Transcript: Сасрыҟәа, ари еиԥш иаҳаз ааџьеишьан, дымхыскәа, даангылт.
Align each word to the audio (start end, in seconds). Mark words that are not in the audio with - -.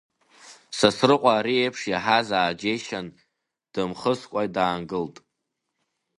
Сасрыҟәа, 0.77 1.31
ари 1.37 1.55
еиԥш 1.61 1.81
иаҳаз 1.87 2.27
ааџьеишьан, 2.31 3.07
дымхыскәа, 3.73 4.43
даангылт. 4.55 5.15